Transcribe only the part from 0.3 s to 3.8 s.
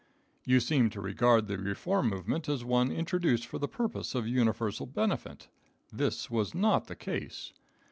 You seem to regard the reform movement as one introduced for the